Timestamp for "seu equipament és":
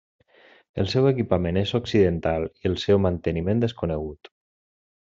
0.93-1.73